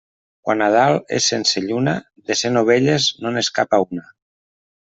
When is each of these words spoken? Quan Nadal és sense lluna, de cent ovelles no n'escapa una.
Quan 0.45 0.59
Nadal 0.61 0.95
és 1.17 1.27
sense 1.33 1.63
lluna, 1.67 1.95
de 2.31 2.39
cent 2.41 2.57
ovelles 2.65 3.11
no 3.23 3.37
n'escapa 3.37 3.85
una. 3.89 4.09